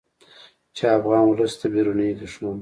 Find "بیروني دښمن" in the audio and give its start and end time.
1.73-2.57